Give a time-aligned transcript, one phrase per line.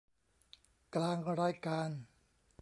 [0.95, 1.89] กลางรายการ